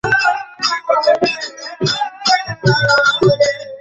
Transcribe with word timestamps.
কথা 0.87 1.11
নিচে 1.21 2.35
বলা 2.61 2.95
যায় 3.01 3.53
না? 3.53 3.65